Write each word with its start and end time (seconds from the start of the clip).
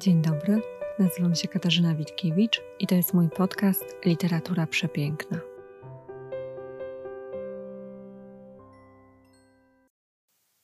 Dzień 0.00 0.22
dobry, 0.22 0.62
nazywam 0.98 1.34
się 1.34 1.48
Katarzyna 1.48 1.94
Witkiewicz 1.94 2.62
i 2.78 2.86
to 2.86 2.94
jest 2.94 3.14
mój 3.14 3.28
podcast 3.30 3.84
Literatura 4.04 4.66
Przepiękna. 4.66 5.40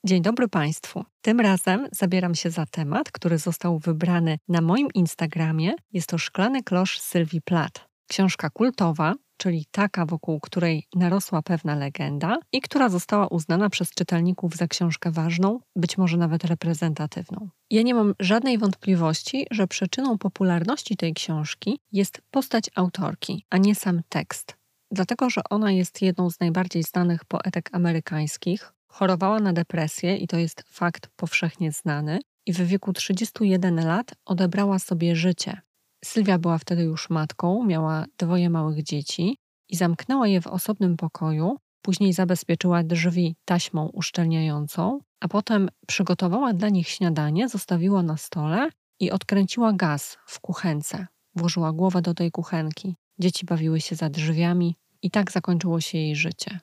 Dzień 0.07 0.23
dobry 0.23 0.49
Państwu. 0.49 1.05
Tym 1.21 1.41
razem 1.41 1.89
zabieram 1.93 2.35
się 2.35 2.51
za 2.51 2.67
temat, 2.67 3.13
który 3.13 3.39
został 3.39 3.79
wybrany 3.79 4.39
na 4.49 4.61
moim 4.61 4.89
Instagramie. 4.95 5.75
Jest 5.93 6.09
to 6.09 6.19
Szklany 6.19 6.63
klosz 6.63 7.01
Sylwii 7.01 7.43
Plath. 7.43 7.87
Książka 8.09 8.51
kultowa, 8.51 9.15
czyli 9.37 9.67
taka, 9.71 10.07
wokół 10.07 10.41
której 10.41 10.87
narosła 10.95 11.43
pewna 11.43 11.75
legenda 11.75 12.39
i 12.53 12.61
która 12.61 12.89
została 12.89 13.27
uznana 13.27 13.71
przez 13.71 13.91
czytelników 13.91 14.57
za 14.57 14.67
książkę 14.67 15.11
ważną, 15.11 15.61
być 15.77 15.99
może 15.99 16.17
nawet 16.17 16.45
reprezentatywną. 16.45 17.49
Ja 17.71 17.83
nie 17.83 17.95
mam 17.95 18.15
żadnej 18.21 18.59
wątpliwości, 18.59 19.47
że 19.51 19.67
przyczyną 19.67 20.19
popularności 20.19 20.97
tej 20.97 21.15
książki 21.15 21.81
jest 21.93 22.23
postać 22.31 22.71
autorki, 22.75 23.45
a 23.51 23.57
nie 23.57 23.75
sam 23.75 24.01
tekst. 24.09 24.57
Dlatego, 24.91 25.31
że 25.31 25.41
ona 25.51 25.73
jest 25.73 26.03
jedną 26.03 26.31
z 26.31 26.41
najbardziej 26.41 26.83
znanych 26.83 27.25
poetek 27.25 27.71
amerykańskich, 27.73 28.73
chorowała 28.89 29.41
na 29.41 29.53
depresję 29.53 30.17
i 30.17 30.27
to 30.27 30.37
jest 30.37 30.65
fakt 30.69 31.09
powszechnie 31.17 31.73
znany, 31.73 32.19
i 32.47 32.53
w 32.53 32.57
wieku 32.57 32.93
31 32.93 33.87
lat 33.87 34.15
odebrała 34.25 34.79
sobie 34.79 35.17
życie. 35.17 35.61
Sylwia 36.07 36.39
była 36.39 36.59
wtedy 36.59 36.83
już 36.83 37.11
matką, 37.11 37.65
miała 37.65 38.05
dwoje 38.19 38.51
małych 38.51 38.83
dzieci 38.83 39.39
i 39.69 39.77
zamknęła 39.77 40.29
je 40.29 40.41
w 40.41 40.47
osobnym 40.47 40.97
pokoju. 40.97 41.57
Później 41.83 42.13
zabezpieczyła 42.13 42.83
drzwi 42.83 43.37
taśmą 43.45 43.87
uszczelniającą, 43.87 45.01
a 45.21 45.29
potem 45.29 45.69
przygotowała 45.87 46.53
dla 46.53 46.69
nich 46.69 46.89
śniadanie, 46.89 47.49
zostawiła 47.49 48.03
na 48.03 48.17
stole 48.17 48.69
i 49.01 49.11
odkręciła 49.11 49.73
gaz 49.73 50.19
w 50.27 50.41
kuchence. 50.41 51.07
Włożyła 51.35 51.73
głowę 51.73 52.03
do 52.03 52.15
tej 52.15 52.31
kuchenki. 52.31 52.97
Dzieci 53.19 53.47
bawiły 53.47 53.81
się 53.81 53.97
za 53.97 54.11
drzwiami 54.11 54.77
i 55.03 55.11
tak 55.11 55.33
zakończyło 55.33 55.81
się 55.81 55.99
jej 55.99 56.17
życie. 56.17 56.61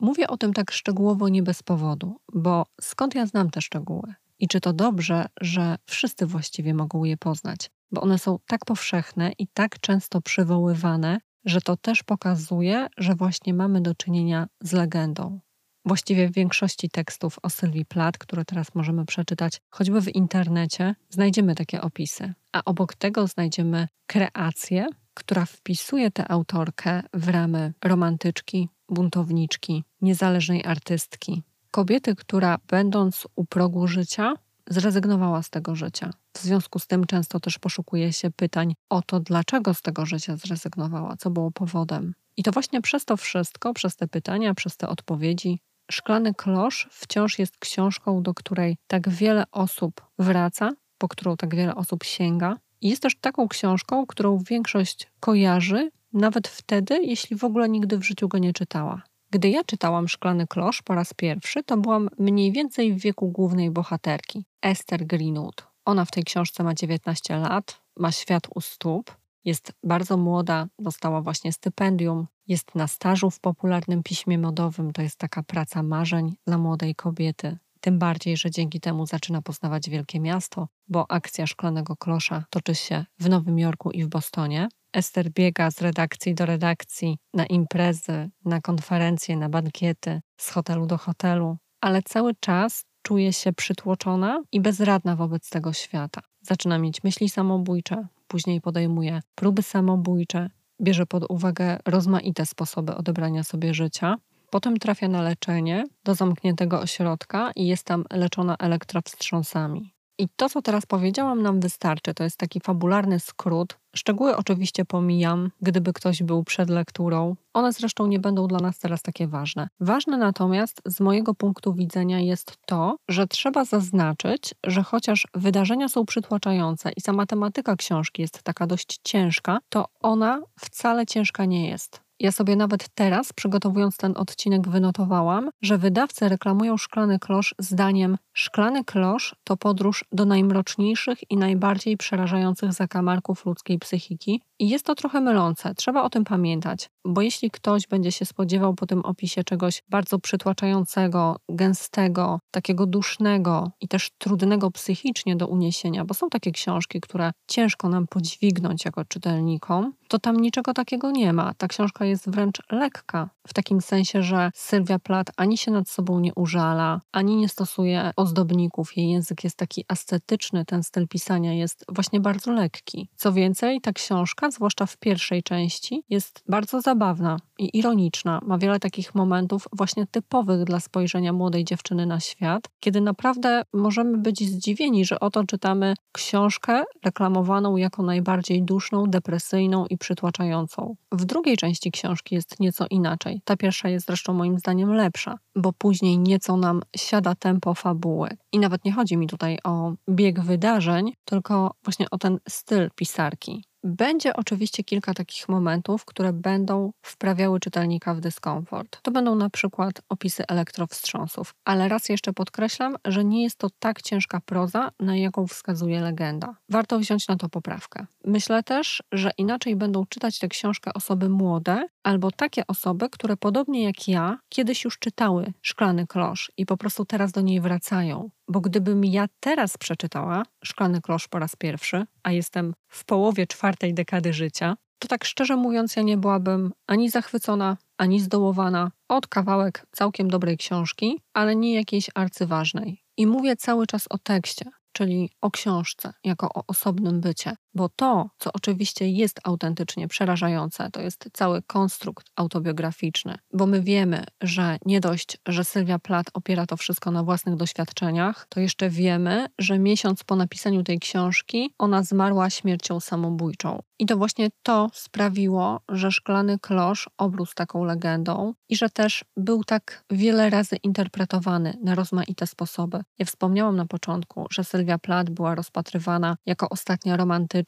Mówię 0.00 0.28
o 0.28 0.36
tym 0.36 0.52
tak 0.52 0.70
szczegółowo 0.70 1.28
nie 1.28 1.42
bez 1.42 1.62
powodu, 1.62 2.16
bo 2.32 2.66
skąd 2.80 3.14
ja 3.14 3.26
znam 3.26 3.50
te 3.50 3.60
szczegóły? 3.60 4.14
I 4.38 4.48
czy 4.48 4.60
to 4.60 4.72
dobrze, 4.72 5.26
że 5.40 5.76
wszyscy 5.86 6.26
właściwie 6.26 6.74
mogą 6.74 7.04
je 7.04 7.16
poznać? 7.16 7.70
Bo 7.92 8.00
one 8.00 8.18
są 8.18 8.38
tak 8.46 8.64
powszechne 8.64 9.32
i 9.38 9.46
tak 9.46 9.80
często 9.80 10.20
przywoływane, 10.20 11.20
że 11.44 11.60
to 11.60 11.76
też 11.76 12.02
pokazuje, 12.02 12.86
że 12.98 13.14
właśnie 13.14 13.54
mamy 13.54 13.80
do 13.80 13.94
czynienia 13.94 14.46
z 14.62 14.72
legendą. 14.72 15.40
Właściwie 15.84 16.28
w 16.28 16.32
większości 16.32 16.90
tekstów 16.90 17.38
o 17.42 17.50
Sylwii 17.50 17.84
Plath, 17.84 18.18
które 18.18 18.44
teraz 18.44 18.74
możemy 18.74 19.06
przeczytać 19.06 19.60
choćby 19.70 20.00
w 20.00 20.14
internecie, 20.14 20.94
znajdziemy 21.10 21.54
takie 21.54 21.80
opisy. 21.80 22.34
A 22.52 22.64
obok 22.64 22.94
tego 22.94 23.26
znajdziemy 23.26 23.88
kreację, 24.06 24.86
która 25.14 25.44
wpisuje 25.44 26.10
tę 26.10 26.30
autorkę 26.30 27.02
w 27.14 27.28
ramy 27.28 27.72
romantyczki, 27.84 28.68
buntowniczki, 28.88 29.84
niezależnej 30.00 30.64
artystki. 30.64 31.42
Kobiety, 31.70 32.16
która 32.16 32.58
będąc 32.68 33.26
u 33.36 33.44
progu 33.44 33.86
życia, 33.86 34.34
zrezygnowała 34.70 35.42
z 35.42 35.50
tego 35.50 35.76
życia. 35.76 36.10
W 36.36 36.38
związku 36.38 36.78
z 36.78 36.86
tym 36.86 37.06
często 37.06 37.40
też 37.40 37.58
poszukuje 37.58 38.12
się 38.12 38.30
pytań 38.30 38.74
o 38.88 39.02
to, 39.02 39.20
dlaczego 39.20 39.74
z 39.74 39.82
tego 39.82 40.06
życia 40.06 40.36
zrezygnowała, 40.36 41.16
co 41.16 41.30
było 41.30 41.50
powodem. 41.50 42.14
I 42.36 42.42
to 42.42 42.52
właśnie 42.52 42.80
przez 42.80 43.04
to 43.04 43.16
wszystko, 43.16 43.74
przez 43.74 43.96
te 43.96 44.08
pytania, 44.08 44.54
przez 44.54 44.76
te 44.76 44.88
odpowiedzi, 44.88 45.60
Szklany 45.90 46.34
Klosz 46.34 46.88
wciąż 46.90 47.38
jest 47.38 47.58
książką, 47.58 48.22
do 48.22 48.34
której 48.34 48.76
tak 48.86 49.08
wiele 49.08 49.44
osób 49.52 50.00
wraca, 50.18 50.72
po 50.98 51.08
którą 51.08 51.36
tak 51.36 51.54
wiele 51.54 51.74
osób 51.74 52.04
sięga. 52.04 52.56
I 52.80 52.88
jest 52.88 53.02
też 53.02 53.16
taką 53.16 53.48
książką, 53.48 54.06
którą 54.06 54.38
większość 54.38 55.08
kojarzy, 55.20 55.90
nawet 56.12 56.48
wtedy, 56.48 56.98
jeśli 57.02 57.36
w 57.36 57.44
ogóle 57.44 57.68
nigdy 57.68 57.98
w 57.98 58.02
życiu 58.02 58.28
go 58.28 58.38
nie 58.38 58.52
czytała. 58.52 59.02
Gdy 59.32 59.48
ja 59.48 59.64
czytałam 59.64 60.08
Szklany 60.08 60.46
Klosz 60.46 60.82
po 60.82 60.94
raz 60.94 61.14
pierwszy, 61.14 61.62
to 61.62 61.76
byłam 61.76 62.08
mniej 62.18 62.52
więcej 62.52 62.94
w 62.94 63.00
wieku 63.00 63.28
głównej 63.28 63.70
bohaterki, 63.70 64.44
Esther 64.62 65.06
Greenwood. 65.06 65.66
Ona 65.84 66.04
w 66.04 66.10
tej 66.10 66.24
książce 66.24 66.64
ma 66.64 66.74
19 66.74 67.36
lat, 67.36 67.80
ma 67.96 68.12
świat 68.12 68.48
u 68.54 68.60
stóp, 68.60 69.16
jest 69.44 69.72
bardzo 69.82 70.16
młoda, 70.16 70.66
dostała 70.78 71.20
właśnie 71.20 71.52
stypendium, 71.52 72.26
jest 72.46 72.74
na 72.74 72.88
stażu 72.88 73.30
w 73.30 73.40
popularnym 73.40 74.02
piśmie 74.02 74.38
modowym. 74.38 74.92
To 74.92 75.02
jest 75.02 75.16
taka 75.16 75.42
praca 75.42 75.82
marzeń 75.82 76.34
dla 76.46 76.58
młodej 76.58 76.94
kobiety. 76.94 77.58
Tym 77.80 77.98
bardziej, 77.98 78.36
że 78.36 78.50
dzięki 78.50 78.80
temu 78.80 79.06
zaczyna 79.06 79.42
poznawać 79.42 79.90
wielkie 79.90 80.20
miasto, 80.20 80.68
bo 80.88 81.10
akcja 81.10 81.46
Szklanego 81.46 81.96
Klosza 81.96 82.44
toczy 82.50 82.74
się 82.74 83.04
w 83.18 83.28
Nowym 83.28 83.58
Jorku 83.58 83.90
i 83.90 84.04
w 84.04 84.08
Bostonie. 84.08 84.68
Ester 84.92 85.30
biega 85.30 85.70
z 85.70 85.80
redakcji 85.80 86.34
do 86.34 86.46
redakcji, 86.46 87.18
na 87.34 87.46
imprezy, 87.46 88.30
na 88.44 88.60
konferencje, 88.60 89.36
na 89.36 89.48
bankiety, 89.48 90.20
z 90.36 90.50
hotelu 90.50 90.86
do 90.86 90.98
hotelu, 90.98 91.56
ale 91.80 92.02
cały 92.02 92.34
czas 92.40 92.84
czuje 93.02 93.32
się 93.32 93.52
przytłoczona 93.52 94.42
i 94.52 94.60
bezradna 94.60 95.16
wobec 95.16 95.50
tego 95.50 95.72
świata. 95.72 96.20
Zaczyna 96.42 96.78
mieć 96.78 97.04
myśli 97.04 97.28
samobójcze, 97.28 98.06
później 98.28 98.60
podejmuje 98.60 99.20
próby 99.34 99.62
samobójcze, 99.62 100.50
bierze 100.80 101.06
pod 101.06 101.30
uwagę 101.30 101.78
rozmaite 101.86 102.46
sposoby 102.46 102.94
odebrania 102.94 103.44
sobie 103.44 103.74
życia. 103.74 104.16
Potem 104.50 104.76
trafia 104.76 105.08
na 105.08 105.22
leczenie 105.22 105.84
do 106.04 106.14
zamkniętego 106.14 106.80
ośrodka 106.80 107.50
i 107.56 107.66
jest 107.66 107.84
tam 107.84 108.04
leczona 108.10 108.56
elektrowstrząsami. 108.56 109.94
I 110.18 110.28
to, 110.36 110.48
co 110.48 110.62
teraz 110.62 110.86
powiedziałam, 110.86 111.42
nam 111.42 111.60
wystarczy. 111.60 112.14
To 112.14 112.24
jest 112.24 112.36
taki 112.36 112.60
fabularny 112.60 113.20
skrót. 113.20 113.78
Szczegóły 113.96 114.36
oczywiście 114.36 114.84
pomijam, 114.84 115.50
gdyby 115.60 115.92
ktoś 115.92 116.22
był 116.22 116.44
przed 116.44 116.70
lekturą. 116.70 117.36
One 117.54 117.72
zresztą 117.72 118.06
nie 118.06 118.18
będą 118.18 118.46
dla 118.46 118.58
nas 118.58 118.78
teraz 118.78 119.02
takie 119.02 119.28
ważne. 119.28 119.68
Ważne 119.80 120.18
natomiast 120.18 120.82
z 120.86 121.00
mojego 121.00 121.34
punktu 121.34 121.74
widzenia 121.74 122.20
jest 122.20 122.56
to, 122.66 122.96
że 123.08 123.26
trzeba 123.26 123.64
zaznaczyć, 123.64 124.54
że 124.66 124.82
chociaż 124.82 125.26
wydarzenia 125.34 125.88
są 125.88 126.06
przytłaczające 126.06 126.90
i 126.96 127.00
sama 127.00 127.26
tematyka 127.26 127.76
książki 127.76 128.22
jest 128.22 128.42
taka 128.42 128.66
dość 128.66 129.00
ciężka, 129.04 129.58
to 129.68 129.86
ona 130.00 130.40
wcale 130.58 131.06
ciężka 131.06 131.44
nie 131.44 131.68
jest. 131.68 132.09
Ja 132.20 132.32
sobie 132.32 132.56
nawet 132.56 132.88
teraz, 132.88 133.32
przygotowując 133.32 133.96
ten 133.96 134.16
odcinek, 134.16 134.68
wynotowałam, 134.68 135.50
że 135.62 135.78
wydawcy 135.78 136.28
reklamują 136.28 136.76
Szklany 136.76 137.18
Klosz 137.18 137.54
zdaniem 137.58 138.18
Szklany 138.32 138.84
Klosz 138.84 139.34
to 139.44 139.56
podróż 139.56 140.04
do 140.12 140.24
najmroczniejszych 140.24 141.30
i 141.30 141.36
najbardziej 141.36 141.96
przerażających 141.96 142.72
zakamarków 142.72 143.46
ludzkiej 143.46 143.78
psychiki 143.78 144.42
i 144.60 144.68
jest 144.68 144.84
to 144.84 144.94
trochę 144.94 145.20
mylące. 145.20 145.74
Trzeba 145.74 146.02
o 146.02 146.10
tym 146.10 146.24
pamiętać, 146.24 146.90
bo 147.04 147.22
jeśli 147.22 147.50
ktoś 147.50 147.86
będzie 147.86 148.12
się 148.12 148.24
spodziewał 148.24 148.74
po 148.74 148.86
tym 148.86 149.00
opisie 149.00 149.44
czegoś 149.44 149.82
bardzo 149.88 150.18
przytłaczającego, 150.18 151.36
gęstego, 151.48 152.40
takiego 152.50 152.86
dusznego 152.86 153.70
i 153.80 153.88
też 153.88 154.10
trudnego 154.18 154.70
psychicznie 154.70 155.36
do 155.36 155.46
uniesienia, 155.46 156.04
bo 156.04 156.14
są 156.14 156.28
takie 156.28 156.52
książki, 156.52 157.00
które 157.00 157.32
ciężko 157.48 157.88
nam 157.88 158.06
podźwignąć 158.06 158.84
jako 158.84 159.04
czytelnikom, 159.04 159.92
to 160.08 160.18
tam 160.18 160.36
niczego 160.36 160.74
takiego 160.74 161.10
nie 161.10 161.32
ma. 161.32 161.54
Ta 161.54 161.68
książka 161.68 162.04
jest 162.04 162.30
wręcz 162.30 162.62
lekka, 162.70 163.30
w 163.46 163.54
takim 163.54 163.80
sensie, 163.80 164.22
że 164.22 164.50
Sylwia 164.54 164.98
Plath 164.98 165.32
ani 165.36 165.58
się 165.58 165.70
nad 165.70 165.88
sobą 165.88 166.20
nie 166.20 166.34
użala, 166.34 167.00
ani 167.12 167.36
nie 167.36 167.48
stosuje 167.48 168.10
ozdobników. 168.16 168.96
Jej 168.96 169.10
język 169.10 169.44
jest 169.44 169.56
taki 169.56 169.84
ascetyczny, 169.88 170.64
ten 170.64 170.82
styl 170.82 171.08
pisania 171.08 171.52
jest 171.52 171.84
właśnie 171.88 172.20
bardzo 172.20 172.52
lekki. 172.52 173.08
Co 173.16 173.32
więcej, 173.32 173.80
ta 173.80 173.92
książka, 173.92 174.49
zwłaszcza 174.50 174.86
w 174.86 174.96
pierwszej 174.96 175.42
części, 175.42 176.04
jest 176.08 176.42
bardzo 176.48 176.80
zabawna 176.80 177.36
i 177.58 177.78
ironiczna. 177.78 178.40
Ma 178.46 178.58
wiele 178.58 178.80
takich 178.80 179.14
momentów 179.14 179.68
właśnie 179.72 180.06
typowych 180.06 180.64
dla 180.64 180.80
spojrzenia 180.80 181.32
młodej 181.32 181.64
dziewczyny 181.64 182.06
na 182.06 182.20
świat, 182.20 182.68
kiedy 182.80 183.00
naprawdę 183.00 183.62
możemy 183.72 184.18
być 184.18 184.50
zdziwieni, 184.50 185.04
że 185.04 185.20
oto 185.20 185.44
czytamy 185.44 185.94
książkę 186.12 186.82
reklamowaną 187.04 187.76
jako 187.76 188.02
najbardziej 188.02 188.62
duszną, 188.62 189.06
depresyjną 189.06 189.86
i 189.86 189.98
przytłaczającą. 189.98 190.96
W 191.12 191.24
drugiej 191.24 191.56
części 191.56 191.90
książki 191.90 192.34
jest 192.34 192.60
nieco 192.60 192.86
inaczej. 192.90 193.40
Ta 193.44 193.56
pierwsza 193.56 193.88
jest 193.88 194.06
zresztą 194.06 194.34
moim 194.34 194.58
zdaniem 194.58 194.92
lepsza, 194.92 195.38
bo 195.56 195.72
później 195.72 196.18
nieco 196.18 196.56
nam 196.56 196.82
siada 196.96 197.34
tempo 197.34 197.74
fabuły. 197.74 198.28
I 198.52 198.58
nawet 198.58 198.84
nie 198.84 198.92
chodzi 198.92 199.16
mi 199.16 199.26
tutaj 199.26 199.58
o 199.64 199.92
bieg 200.10 200.40
wydarzeń, 200.40 201.12
tylko 201.24 201.74
właśnie 201.84 202.10
o 202.10 202.18
ten 202.18 202.38
styl 202.48 202.90
pisarki. 202.94 203.64
Będzie 203.84 204.36
oczywiście 204.36 204.84
kilka 204.84 205.14
takich 205.14 205.48
momentów, 205.48 206.04
które 206.04 206.32
będą 206.32 206.92
wprawiały 207.02 207.60
czytelnika 207.60 208.14
w 208.14 208.20
dyskomfort. 208.20 208.98
To 209.02 209.10
będą 209.10 209.34
na 209.34 209.50
przykład 209.50 210.02
opisy 210.08 210.44
elektrowstrząsów, 210.48 211.54
ale 211.64 211.88
raz 211.88 212.08
jeszcze 212.08 212.32
podkreślam, 212.32 212.96
że 213.04 213.24
nie 213.24 213.42
jest 213.42 213.58
to 213.58 213.68
tak 213.78 214.02
ciężka 214.02 214.40
proza, 214.40 214.90
na 215.00 215.16
jaką 215.16 215.46
wskazuje 215.46 216.00
legenda. 216.00 216.54
Warto 216.68 216.98
wziąć 216.98 217.28
na 217.28 217.36
to 217.36 217.48
poprawkę. 217.48 218.06
Myślę 218.24 218.62
też, 218.62 219.02
że 219.12 219.30
inaczej 219.38 219.76
będą 219.76 220.06
czytać 220.06 220.38
tę 220.38 220.48
książkę 220.48 220.90
osoby 220.94 221.28
młode 221.28 221.88
albo 222.02 222.30
takie 222.30 222.66
osoby, 222.66 223.10
które 223.10 223.36
podobnie 223.36 223.84
jak 223.84 224.08
ja 224.08 224.38
kiedyś 224.48 224.84
już 224.84 224.98
czytały 224.98 225.52
Szklany 225.62 226.06
Klosz 226.06 226.52
i 226.56 226.66
po 226.66 226.76
prostu 226.76 227.04
teraz 227.04 227.32
do 227.32 227.40
niej 227.40 227.60
wracają. 227.60 228.30
Bo 228.48 228.60
gdybym 228.60 229.04
ja 229.04 229.26
teraz 229.40 229.78
przeczytała 229.78 230.42
Szklany 230.64 231.00
Klosz 231.00 231.28
po 231.28 231.38
raz 231.38 231.56
pierwszy, 231.56 232.06
a 232.22 232.32
jestem 232.32 232.74
w 232.90 233.04
połowie 233.04 233.46
czwartej 233.46 233.94
dekady 233.94 234.32
życia, 234.32 234.76
to 234.98 235.08
tak 235.08 235.24
szczerze 235.24 235.56
mówiąc, 235.56 235.96
ja 235.96 236.02
nie 236.02 236.16
byłabym 236.16 236.72
ani 236.86 237.10
zachwycona, 237.10 237.76
ani 237.98 238.20
zdołowana 238.20 238.90
od 239.08 239.26
kawałek 239.26 239.86
całkiem 239.90 240.30
dobrej 240.30 240.56
książki, 240.56 241.20
ale 241.34 241.56
nie 241.56 241.74
jakiejś 241.74 242.10
arcyważnej. 242.14 243.02
I 243.16 243.26
mówię 243.26 243.56
cały 243.56 243.86
czas 243.86 244.06
o 244.10 244.18
tekście, 244.18 244.64
czyli 244.92 245.30
o 245.40 245.50
książce, 245.50 246.12
jako 246.24 246.48
o 246.54 246.62
osobnym 246.66 247.20
bycie. 247.20 247.56
Bo 247.74 247.88
to, 247.88 248.30
co 248.38 248.52
oczywiście 248.52 249.08
jest 249.08 249.40
autentycznie 249.44 250.08
przerażające, 250.08 250.90
to 250.90 251.00
jest 251.00 251.28
cały 251.32 251.62
konstrukt 251.62 252.26
autobiograficzny, 252.36 253.38
bo 253.52 253.66
my 253.66 253.82
wiemy, 253.82 254.24
że 254.40 254.78
nie 254.86 255.00
dość, 255.00 255.38
że 255.48 255.64
Sylwia 255.64 255.98
Plath 255.98 256.30
opiera 256.34 256.66
to 256.66 256.76
wszystko 256.76 257.10
na 257.10 257.22
własnych 257.22 257.56
doświadczeniach, 257.56 258.46
to 258.48 258.60
jeszcze 258.60 258.90
wiemy, 258.90 259.46
że 259.58 259.78
miesiąc 259.78 260.24
po 260.24 260.36
napisaniu 260.36 260.82
tej 260.82 260.98
książki 260.98 261.74
ona 261.78 262.02
zmarła 262.02 262.50
śmiercią 262.50 263.00
samobójczą. 263.00 263.82
I 263.98 264.06
to 264.06 264.16
właśnie 264.16 264.48
to 264.62 264.90
sprawiło, 264.94 265.80
że 265.88 266.12
Szklany 266.12 266.58
Klosz 266.58 267.08
obrósł 267.18 267.54
taką 267.54 267.84
legendą 267.84 268.54
i 268.68 268.76
że 268.76 268.90
też 268.90 269.24
był 269.36 269.64
tak 269.64 270.04
wiele 270.10 270.50
razy 270.50 270.76
interpretowany 270.76 271.74
na 271.82 271.94
rozmaite 271.94 272.46
sposoby. 272.46 273.00
Ja 273.18 273.26
wspomniałam 273.26 273.76
na 273.76 273.86
początku, 273.86 274.46
że 274.50 274.64
Sylwia 274.64 274.98
Plath 274.98 275.30
była 275.30 275.54
rozpatrywana 275.54 276.36
jako 276.46 276.68
ostatnia 276.68 277.16
romantyczna 277.16 277.59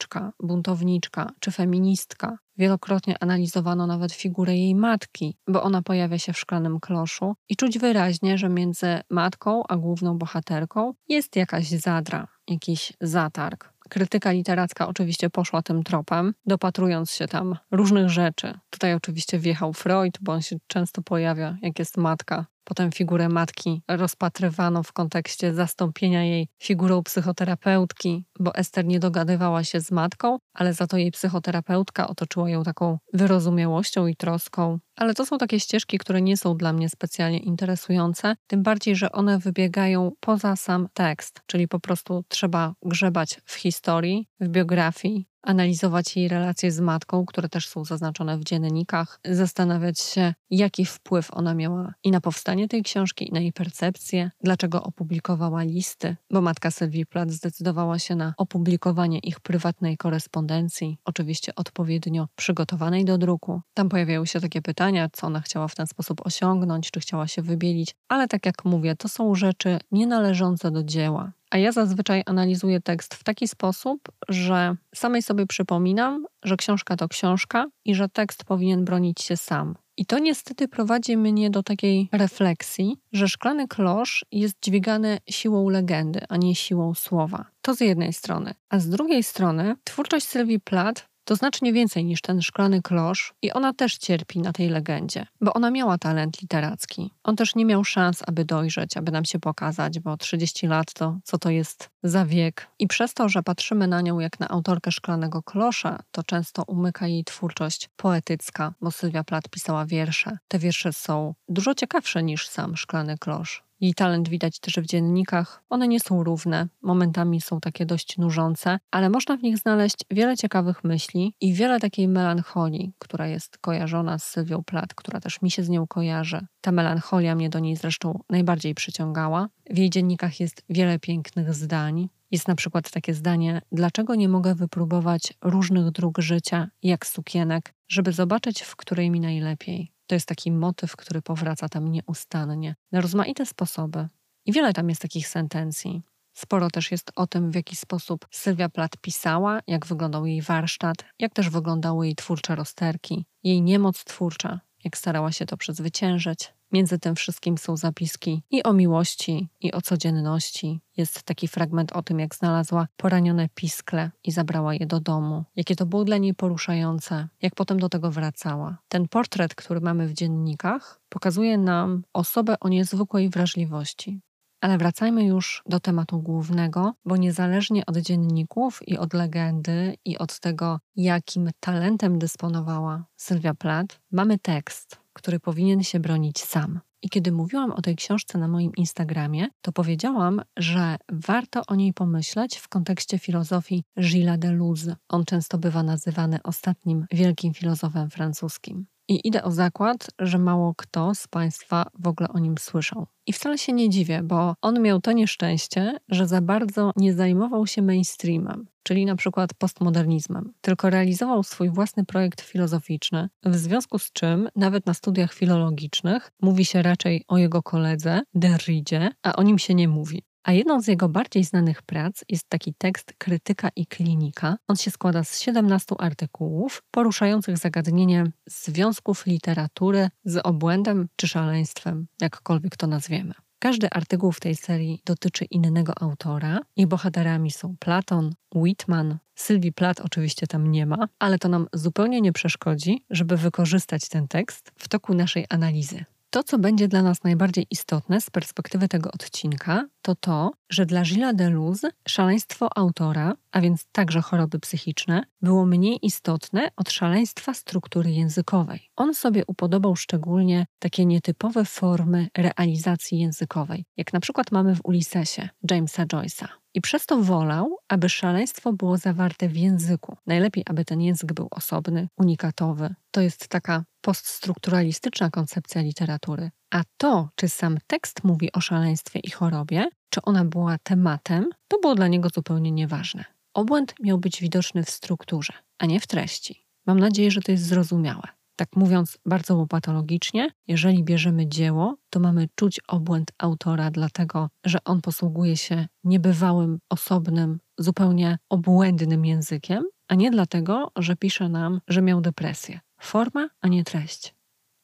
buntowniczka 0.43 1.31
czy 1.39 1.51
feministka. 1.51 2.37
Wielokrotnie 2.57 3.15
analizowano 3.23 3.87
nawet 3.87 4.11
figurę 4.11 4.55
jej 4.55 4.75
matki, 4.75 5.37
bo 5.47 5.63
ona 5.63 5.81
pojawia 5.81 6.19
się 6.19 6.33
w 6.33 6.39
szklanym 6.39 6.79
kloszu 6.79 7.35
i 7.49 7.55
czuć 7.55 7.79
wyraźnie, 7.79 8.37
że 8.37 8.49
między 8.49 9.01
matką 9.09 9.63
a 9.69 9.77
główną 9.77 10.17
bohaterką 10.17 10.93
jest 11.09 11.35
jakaś 11.35 11.69
zadra, 11.69 12.27
jakiś 12.47 12.93
zatarg. 13.01 13.73
Krytyka 13.89 14.31
literacka 14.31 14.87
oczywiście 14.87 15.29
poszła 15.29 15.61
tym 15.61 15.83
tropem, 15.83 16.33
dopatrując 16.45 17.11
się 17.11 17.27
tam 17.27 17.57
różnych 17.71 18.09
rzeczy. 18.09 18.59
Tutaj 18.69 18.93
oczywiście 18.93 19.39
wjechał 19.39 19.73
Freud, 19.73 20.17
bo 20.21 20.31
on 20.31 20.41
się 20.41 20.55
często 20.67 21.01
pojawia, 21.01 21.57
jak 21.61 21.79
jest 21.79 21.97
matka 21.97 22.45
Potem 22.63 22.91
figurę 22.91 23.29
matki 23.29 23.81
rozpatrywano 23.87 24.83
w 24.83 24.93
kontekście 24.93 25.53
zastąpienia 25.53 26.23
jej 26.23 26.47
figurą 26.61 27.03
psychoterapeutki, 27.03 28.25
bo 28.39 28.55
Ester 28.55 28.85
nie 28.85 28.99
dogadywała 28.99 29.63
się 29.63 29.81
z 29.81 29.91
matką, 29.91 30.37
ale 30.53 30.73
za 30.73 30.87
to 30.87 30.97
jej 30.97 31.11
psychoterapeutka 31.11 32.07
otoczyła 32.07 32.49
ją 32.49 32.63
taką 32.63 32.97
wyrozumiałością 33.13 34.07
i 34.07 34.15
troską. 34.15 34.79
Ale 34.95 35.13
to 35.13 35.25
są 35.25 35.37
takie 35.37 35.59
ścieżki, 35.59 35.97
które 35.97 36.21
nie 36.21 36.37
są 36.37 36.57
dla 36.57 36.73
mnie 36.73 36.89
specjalnie 36.89 37.39
interesujące, 37.39 38.35
tym 38.47 38.63
bardziej, 38.63 38.95
że 38.95 39.11
one 39.11 39.39
wybiegają 39.39 40.11
poza 40.19 40.55
sam 40.55 40.87
tekst, 40.93 41.41
czyli 41.45 41.67
po 41.67 41.79
prostu 41.79 42.23
trzeba 42.27 42.73
grzebać 42.81 43.41
w 43.45 43.53
historii, 43.53 44.27
w 44.39 44.47
biografii, 44.47 45.32
analizować 45.43 46.15
jej 46.15 46.27
relacje 46.27 46.71
z 46.71 46.79
matką, 46.79 47.25
które 47.25 47.49
też 47.49 47.67
są 47.67 47.85
zaznaczone 47.85 48.37
w 48.37 48.43
dziennikach, 48.43 49.19
zastanawiać 49.25 49.99
się, 49.99 50.33
jaki 50.49 50.85
wpływ 50.85 51.33
ona 51.33 51.53
miała 51.53 51.93
i 52.03 52.11
na 52.11 52.21
powstanie 52.21 52.67
tej 52.67 52.83
książki, 52.83 53.29
i 53.29 53.31
na 53.31 53.39
jej 53.39 53.53
percepcję, 53.53 54.31
dlaczego 54.41 54.83
opublikowała 54.83 55.63
listy, 55.63 56.15
bo 56.31 56.41
matka 56.41 56.71
Sylwii 56.71 57.05
Plath 57.05 57.31
zdecydowała 57.31 57.99
się 57.99 58.15
na 58.15 58.33
opublikowanie 58.37 59.19
ich 59.19 59.39
prywatnej 59.39 59.97
korespondencji, 59.97 60.97
oczywiście 61.05 61.55
odpowiednio 61.55 62.27
przygotowanej 62.35 63.05
do 63.05 63.17
druku. 63.17 63.61
Tam 63.73 63.89
pojawiają 63.89 64.25
się 64.25 64.41
takie 64.41 64.61
pytania, 64.61 65.09
co 65.13 65.27
ona 65.27 65.41
chciała 65.41 65.67
w 65.67 65.75
ten 65.75 65.87
sposób 65.87 66.25
osiągnąć, 66.25 66.91
czy 66.91 66.99
chciała 66.99 67.27
się 67.27 67.41
wybielić, 67.41 67.95
ale 68.07 68.27
tak 68.27 68.45
jak 68.45 68.65
mówię, 68.65 68.95
to 68.95 69.09
są 69.09 69.35
rzeczy 69.35 69.79
nienależące 69.91 70.71
do 70.71 70.83
dzieła. 70.83 71.31
A 71.53 71.57
ja 71.57 71.71
zazwyczaj 71.71 72.23
analizuję 72.25 72.81
tekst 72.81 73.15
w 73.15 73.23
taki 73.23 73.47
sposób, 73.47 73.99
że 74.29 74.75
samej 74.95 75.21
sobie 75.21 75.45
przypominam, 75.47 76.25
że 76.43 76.57
książka 76.57 76.95
to 76.95 77.07
książka 77.07 77.65
i 77.85 77.95
że 77.95 78.09
tekst 78.09 78.43
powinien 78.43 78.85
bronić 78.85 79.21
się 79.21 79.37
sam. 79.37 79.75
I 79.97 80.05
to 80.05 80.19
niestety 80.19 80.67
prowadzi 80.67 81.17
mnie 81.17 81.49
do 81.49 81.63
takiej 81.63 82.09
refleksji, 82.11 82.97
że 83.11 83.27
szklany 83.27 83.67
klosz 83.67 84.25
jest 84.31 84.55
dźwigany 84.61 85.17
siłą 85.29 85.69
legendy, 85.69 86.19
a 86.29 86.37
nie 86.37 86.55
siłą 86.55 86.93
słowa. 86.93 87.45
To 87.61 87.73
z 87.73 87.79
jednej 87.81 88.13
strony. 88.13 88.53
A 88.69 88.79
z 88.79 88.89
drugiej 88.89 89.23
strony 89.23 89.75
twórczość 89.83 90.27
Sylwii 90.27 90.59
Plath 90.59 91.12
to 91.23 91.35
znacznie 91.35 91.73
więcej 91.73 92.05
niż 92.05 92.21
ten 92.21 92.41
szklany 92.41 92.81
klosz 92.81 93.33
i 93.41 93.51
ona 93.51 93.73
też 93.73 93.97
cierpi 93.97 94.39
na 94.39 94.53
tej 94.53 94.69
legendzie, 94.69 95.25
bo 95.41 95.53
ona 95.53 95.71
miała 95.71 95.97
talent 95.97 96.41
literacki. 96.41 97.11
On 97.23 97.35
też 97.35 97.55
nie 97.55 97.65
miał 97.65 97.83
szans, 97.83 98.23
aby 98.27 98.45
dojrzeć, 98.45 98.97
aby 98.97 99.11
nam 99.11 99.25
się 99.25 99.39
pokazać, 99.39 99.99
bo 99.99 100.17
30 100.17 100.67
lat 100.67 100.93
to 100.93 101.17
co 101.23 101.37
to 101.37 101.49
jest 101.49 101.89
za 102.03 102.25
wiek. 102.25 102.67
I 102.79 102.87
przez 102.87 103.13
to, 103.13 103.29
że 103.29 103.43
patrzymy 103.43 103.87
na 103.87 104.01
nią 104.01 104.19
jak 104.19 104.39
na 104.39 104.47
autorkę 104.47 104.91
szklanego 104.91 105.43
klosza, 105.43 105.99
to 106.11 106.23
często 106.23 106.63
umyka 106.67 107.07
jej 107.07 107.23
twórczość 107.23 107.89
poetycka, 107.95 108.73
bo 108.81 108.91
Sylwia 108.91 109.23
Plath 109.23 109.49
pisała 109.49 109.85
wiersze. 109.85 110.37
Te 110.47 110.59
wiersze 110.59 110.93
są 110.93 111.33
dużo 111.49 111.75
ciekawsze 111.75 112.23
niż 112.23 112.47
sam 112.47 112.77
szklany 112.77 113.17
klosz. 113.17 113.63
Jej 113.83 113.93
talent 113.93 114.29
widać 114.29 114.59
też 114.59 114.73
w 114.73 114.85
dziennikach. 114.85 115.63
One 115.69 115.87
nie 115.87 115.99
są 115.99 116.23
równe, 116.23 116.67
momentami 116.81 117.41
są 117.41 117.59
takie 117.59 117.85
dość 117.85 118.17
nużące, 118.17 118.79
ale 118.91 119.09
można 119.09 119.37
w 119.37 119.43
nich 119.43 119.57
znaleźć 119.57 119.95
wiele 120.11 120.37
ciekawych 120.37 120.83
myśli 120.83 121.33
i 121.41 121.53
wiele 121.53 121.79
takiej 121.79 122.07
melancholii, 122.07 122.93
która 122.99 123.27
jest 123.27 123.57
kojarzona 123.57 124.19
z 124.19 124.23
Sylwią 124.23 124.63
Plath, 124.63 124.95
która 124.95 125.19
też 125.19 125.41
mi 125.41 125.51
się 125.51 125.63
z 125.63 125.69
nią 125.69 125.87
kojarzy. 125.87 126.45
Ta 126.61 126.71
melancholia 126.71 127.35
mnie 127.35 127.49
do 127.49 127.59
niej 127.59 127.75
zresztą 127.75 128.19
najbardziej 128.29 128.75
przyciągała. 128.75 129.49
W 129.69 129.77
jej 129.77 129.89
dziennikach 129.89 130.39
jest 130.39 130.63
wiele 130.69 130.99
pięknych 130.99 131.53
zdań. 131.53 132.09
Jest 132.31 132.47
na 132.47 132.55
przykład 132.55 132.91
takie 132.91 133.13
zdanie: 133.13 133.61
Dlaczego 133.71 134.15
nie 134.15 134.29
mogę 134.29 134.55
wypróbować 134.55 135.33
różnych 135.41 135.91
dróg 135.91 136.19
życia, 136.19 136.67
jak 136.83 137.05
sukienek, 137.05 137.73
żeby 137.87 138.11
zobaczyć, 138.11 138.61
w 138.61 138.75
której 138.75 139.11
mi 139.11 139.19
najlepiej? 139.19 139.92
To 140.07 140.15
jest 140.15 140.27
taki 140.27 140.51
motyw, 140.51 140.95
który 140.95 141.21
powraca 141.21 141.69
tam 141.69 141.87
nieustannie, 141.87 142.75
na 142.91 143.01
rozmaite 143.01 143.45
sposoby. 143.45 144.07
I 144.45 144.51
wiele 144.53 144.73
tam 144.73 144.89
jest 144.89 145.01
takich 145.01 145.27
sentencji. 145.27 146.01
Sporo 146.33 146.69
też 146.69 146.91
jest 146.91 147.11
o 147.15 147.27
tym, 147.27 147.51
w 147.51 147.55
jaki 147.55 147.75
sposób 147.75 148.27
Sylwia 148.31 148.69
Plath 148.69 148.97
pisała, 148.97 149.59
jak 149.67 149.85
wyglądał 149.85 150.25
jej 150.25 150.41
warsztat, 150.41 150.97
jak 151.19 151.33
też 151.33 151.49
wyglądały 151.49 152.05
jej 152.05 152.15
twórcze 152.15 152.55
rozterki, 152.55 153.25
jej 153.43 153.61
niemoc 153.61 154.03
twórcza, 154.03 154.59
jak 154.83 154.97
starała 154.97 155.31
się 155.31 155.45
to 155.45 155.57
przezwyciężyć. 155.57 156.53
Między 156.73 156.99
tym 156.99 157.15
wszystkim 157.15 157.57
są 157.57 157.77
zapiski 157.77 158.43
i 158.51 158.63
o 158.63 158.73
miłości, 158.73 159.49
i 159.61 159.71
o 159.71 159.81
codzienności. 159.81 160.79
Jest 160.97 161.23
taki 161.23 161.47
fragment 161.47 161.91
o 161.91 162.03
tym, 162.03 162.19
jak 162.19 162.35
znalazła 162.35 162.87
poranione 162.97 163.49
piskle 163.55 164.11
i 164.23 164.31
zabrała 164.31 164.73
je 164.73 164.85
do 164.85 164.99
domu. 164.99 165.43
Jakie 165.55 165.75
to 165.75 165.85
było 165.85 166.03
dla 166.03 166.17
niej 166.17 166.33
poruszające, 166.33 167.27
jak 167.41 167.55
potem 167.55 167.79
do 167.79 167.89
tego 167.89 168.11
wracała. 168.11 168.77
Ten 168.87 169.07
portret, 169.07 169.55
który 169.55 169.81
mamy 169.81 170.07
w 170.07 170.13
dziennikach, 170.13 171.01
pokazuje 171.09 171.57
nam 171.57 172.03
osobę 172.13 172.55
o 172.59 172.69
niezwykłej 172.69 173.29
wrażliwości. 173.29 174.21
Ale 174.61 174.77
wracajmy 174.77 175.25
już 175.25 175.63
do 175.65 175.79
tematu 175.79 176.21
głównego, 176.21 176.93
bo 177.05 177.17
niezależnie 177.17 177.85
od 177.85 177.97
dzienników 177.97 178.79
i 178.87 178.97
od 178.97 179.13
legendy 179.13 179.97
i 180.05 180.17
od 180.17 180.39
tego, 180.39 180.79
jakim 180.95 181.49
talentem 181.59 182.19
dysponowała 182.19 183.05
Sylwia 183.15 183.53
Plath, 183.53 183.99
mamy 184.11 184.39
tekst, 184.39 185.02
który 185.13 185.39
powinien 185.39 185.83
się 185.83 185.99
bronić 185.99 186.39
sam. 186.39 186.79
I 187.01 187.09
kiedy 187.09 187.31
mówiłam 187.31 187.71
o 187.71 187.81
tej 187.81 187.95
książce 187.95 188.37
na 188.37 188.47
moim 188.47 188.71
Instagramie, 188.77 189.47
to 189.61 189.71
powiedziałam, 189.71 190.41
że 190.57 190.97
warto 191.11 191.61
o 191.67 191.75
niej 191.75 191.93
pomyśleć 191.93 192.57
w 192.57 192.67
kontekście 192.67 193.19
filozofii 193.19 193.83
Gilles 193.99 194.39
Deleuze. 194.39 194.95
On 195.09 195.25
często 195.25 195.57
bywa 195.57 195.83
nazywany 195.83 196.39
ostatnim 196.43 197.05
wielkim 197.11 197.53
filozofem 197.53 198.09
francuskim. 198.09 198.85
I 199.07 199.27
idę 199.27 199.43
o 199.43 199.51
zakład, 199.51 200.07
że 200.19 200.37
mało 200.37 200.73
kto 200.77 201.15
z 201.15 201.27
Państwa 201.27 201.85
w 201.99 202.07
ogóle 202.07 202.29
o 202.29 202.39
nim 202.39 202.55
słyszał. 202.57 203.07
I 203.27 203.33
wcale 203.33 203.57
się 203.57 203.73
nie 203.73 203.89
dziwię, 203.89 204.21
bo 204.23 204.55
on 204.61 204.81
miał 204.81 205.01
to 205.01 205.11
nieszczęście, 205.11 205.97
że 206.09 206.27
za 206.27 206.41
bardzo 206.41 206.91
nie 206.95 207.13
zajmował 207.13 207.67
się 207.67 207.81
mainstreamem, 207.81 208.67
czyli 208.83 209.05
na 209.05 209.15
przykład 209.15 209.53
postmodernizmem, 209.53 210.53
tylko 210.61 210.89
realizował 210.89 211.43
swój 211.43 211.69
własny 211.69 212.05
projekt 212.05 212.41
filozoficzny, 212.41 213.29
w 213.43 213.55
związku 213.55 213.99
z 213.99 214.11
czym 214.11 214.49
nawet 214.55 214.85
na 214.85 214.93
studiach 214.93 215.33
filologicznych 215.33 216.31
mówi 216.41 216.65
się 216.65 216.81
raczej 216.81 217.23
o 217.27 217.37
jego 217.37 217.63
koledze, 217.63 218.21
Derridzie, 218.33 219.09
a 219.23 219.35
o 219.35 219.43
nim 219.43 219.59
się 219.59 219.75
nie 219.75 219.87
mówi. 219.87 220.23
A 220.43 220.51
jedną 220.51 220.81
z 220.81 220.87
jego 220.87 221.09
bardziej 221.09 221.43
znanych 221.43 221.81
prac 221.81 222.21
jest 222.29 222.49
taki 222.49 222.73
tekst 222.73 223.13
Krytyka 223.17 223.69
i 223.75 223.87
klinika. 223.87 224.57
On 224.67 224.75
się 224.75 224.91
składa 224.91 225.23
z 225.23 225.39
17 225.39 225.95
artykułów 225.99 226.83
poruszających 226.91 227.57
zagadnienie 227.57 228.23
związków 228.45 229.25
literatury 229.25 230.09
z 230.25 230.37
obłędem 230.37 231.07
czy 231.15 231.27
szaleństwem, 231.27 232.07
jakkolwiek 232.21 232.77
to 232.77 232.87
nazwiemy. 232.87 233.33
Każdy 233.59 233.89
artykuł 233.89 234.31
w 234.31 234.39
tej 234.39 234.55
serii 234.55 235.01
dotyczy 235.05 235.45
innego 235.45 235.93
autora 236.01 236.59
i 236.75 236.87
bohaterami 236.87 237.51
są 237.51 237.75
Platon, 237.79 238.33
Whitman, 238.55 239.17
Sylwii 239.35 239.73
Plath 239.73 240.01
oczywiście 240.01 240.47
tam 240.47 240.71
nie 240.71 240.85
ma, 240.85 241.07
ale 241.19 241.39
to 241.39 241.49
nam 241.49 241.67
zupełnie 241.73 242.21
nie 242.21 242.33
przeszkodzi, 242.33 243.05
żeby 243.09 243.37
wykorzystać 243.37 244.09
ten 244.09 244.27
tekst 244.27 244.71
w 244.77 244.87
toku 244.87 245.13
naszej 245.13 245.45
analizy. 245.49 246.05
To, 246.33 246.43
co 246.43 246.59
będzie 246.59 246.87
dla 246.87 247.01
nas 247.01 247.23
najbardziej 247.23 247.67
istotne 247.71 248.21
z 248.21 248.29
perspektywy 248.29 248.87
tego 248.87 249.11
odcinka, 249.11 249.87
to 250.03 250.15
to, 250.15 250.51
że 250.69 250.85
dla 250.85 251.01
Gilles 251.01 251.35
Deleuze 251.35 251.89
szaleństwo 252.07 252.77
autora, 252.77 253.33
a 253.51 253.61
więc 253.61 253.85
także 253.91 254.21
choroby 254.21 254.59
psychiczne, 254.59 255.23
było 255.41 255.65
mniej 255.65 256.05
istotne 256.05 256.69
od 256.75 256.91
szaleństwa 256.91 257.53
struktury 257.53 258.11
językowej. 258.11 258.89
On 258.95 259.13
sobie 259.13 259.43
upodobał 259.47 259.95
szczególnie 259.95 260.65
takie 260.79 261.05
nietypowe 261.05 261.65
formy 261.65 262.27
realizacji 262.37 263.19
językowej, 263.19 263.85
jak 263.97 264.13
na 264.13 264.19
przykład 264.19 264.51
mamy 264.51 264.75
w 264.75 264.81
Ulisesie 264.83 265.49
Jamesa 265.71 266.05
Joyce'a. 266.05 266.47
I 266.73 266.81
przez 266.81 267.05
to 267.05 267.17
wolał, 267.17 267.77
aby 267.87 268.09
szaleństwo 268.09 268.73
było 268.73 268.97
zawarte 268.97 269.49
w 269.49 269.57
języku. 269.57 270.17
Najlepiej, 270.27 270.63
aby 270.67 270.85
ten 270.85 271.01
język 271.01 271.33
był 271.33 271.47
osobny, 271.51 272.07
unikatowy. 272.17 272.95
To 273.11 273.21
jest 273.21 273.47
taka 273.47 273.83
poststrukturalistyczna 274.01 275.29
koncepcja 275.29 275.81
literatury. 275.81 276.51
A 276.73 276.83
to, 276.97 277.29
czy 277.35 277.49
sam 277.49 277.77
tekst 277.87 278.23
mówi 278.23 278.51
o 278.51 278.61
szaleństwie 278.61 279.19
i 279.19 279.29
chorobie, 279.29 279.87
czy 280.09 280.21
ona 280.21 280.45
była 280.45 280.77
tematem, 280.83 281.49
to 281.67 281.79
było 281.79 281.95
dla 281.95 282.07
niego 282.07 282.29
zupełnie 282.35 282.71
nieważne. 282.71 283.25
Obłęd 283.53 283.95
miał 283.99 284.17
być 284.17 284.41
widoczny 284.41 284.83
w 284.83 284.89
strukturze, 284.89 285.53
a 285.79 285.85
nie 285.85 285.99
w 285.99 286.07
treści. 286.07 286.65
Mam 286.85 286.99
nadzieję, 286.99 287.31
że 287.31 287.41
to 287.41 287.51
jest 287.51 287.65
zrozumiałe. 287.65 288.23
Tak 288.55 288.75
mówiąc 288.75 289.17
bardzo 289.25 289.55
łopatologicznie, 289.55 290.49
jeżeli 290.67 291.03
bierzemy 291.03 291.47
dzieło, 291.47 291.97
to 292.09 292.19
mamy 292.19 292.47
czuć 292.55 292.79
obłęd 292.87 293.31
autora, 293.37 293.91
dlatego 293.91 294.49
że 294.65 294.83
on 294.83 295.01
posługuje 295.01 295.57
się 295.57 295.87
niebywałym, 296.03 296.79
osobnym, 296.89 297.59
zupełnie 297.77 298.37
obłędnym 298.49 299.25
językiem, 299.25 299.83
a 300.07 300.15
nie 300.15 300.31
dlatego, 300.31 300.91
że 300.95 301.15
pisze 301.15 301.49
nam, 301.49 301.81
że 301.87 302.01
miał 302.01 302.21
depresję. 302.21 302.79
Forma, 302.99 303.49
a 303.61 303.67
nie 303.67 303.83
treść. 303.83 304.32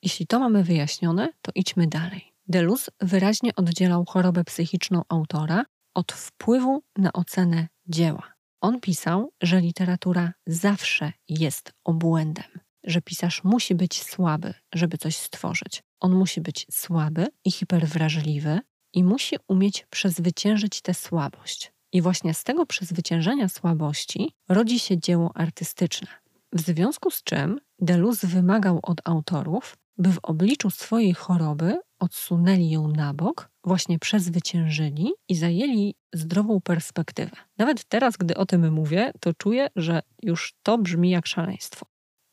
Jeśli 0.04 0.28
to 0.28 0.40
mamy 0.40 0.64
wyjaśnione, 0.64 1.30
to 1.42 1.52
idźmy 1.56 1.88
dalej. 1.88 2.34
Deluz 2.48 2.90
wyraźnie 3.02 3.56
oddzielał 3.56 4.06
chorobę 4.06 4.44
psychiczną 4.44 5.02
autora 5.10 5.66
od 5.94 6.12
wpływu 6.12 6.84
na 6.98 7.14
ocenę 7.14 7.68
dzieła. 7.88 8.34
On 8.62 8.80
pisał, 8.80 9.32
że 9.42 9.62
literatura 9.62 10.34
zawsze 10.48 11.14
jest 11.30 11.74
obłędem 11.84 12.60
że 12.84 13.02
pisarz 13.02 13.44
musi 13.44 13.76
być 13.76 14.04
słaby, 14.04 14.54
żeby 14.74 14.98
coś 14.98 15.16
stworzyć. 15.16 15.84
On 16.00 16.16
musi 16.16 16.42
być 16.42 16.68
słaby 16.72 17.28
i 17.46 17.52
hiperwrażliwy 17.52 18.60
i 18.94 19.04
musi 19.04 19.36
umieć 19.48 19.86
przezwyciężyć 19.90 20.82
tę 20.82 20.94
słabość. 20.94 21.72
I 21.92 22.02
właśnie 22.02 22.34
z 22.34 22.44
tego 22.44 22.66
przezwyciężenia 22.66 23.50
słabości 23.50 24.34
rodzi 24.50 24.80
się 24.80 25.00
dzieło 25.00 25.32
artystyczne. 25.36 26.08
W 26.54 26.62
związku 26.62 27.12
z 27.12 27.24
czym 27.24 27.60
Deleuze 27.80 28.28
wymagał 28.28 28.80
od 28.84 29.02
autorów, 29.04 29.78
by 30.00 30.14
w 30.14 30.20
obliczu 30.24 30.70
swojej 30.70 31.14
choroby 31.14 31.80
odsunęli 32.00 32.70
ją 32.70 32.88
na 32.88 33.14
bok, 33.14 33.50
właśnie 33.64 34.00
przezwyciężyli 34.00 35.12
i 35.30 35.36
zajęli 35.36 35.96
zdrową 36.14 36.62
perspektywę. 36.62 37.36
Nawet 37.58 37.86
teraz, 37.86 38.18
gdy 38.18 38.38
o 38.38 38.46
tym 38.46 38.74
mówię, 38.74 39.12
to 39.20 39.34
czuję, 39.34 39.68
że 39.76 40.02
już 40.24 40.54
to 40.64 40.78
brzmi 40.78 41.10
jak 41.10 41.28
szaleństwo. 41.28 41.86